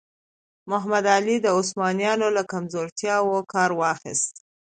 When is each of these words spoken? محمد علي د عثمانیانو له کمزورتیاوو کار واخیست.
محمد 0.69 1.05
علي 1.15 1.35
د 1.41 1.47
عثمانیانو 1.59 2.27
له 2.35 2.43
کمزورتیاوو 2.51 3.47
کار 3.53 3.69
واخیست. 3.81 4.33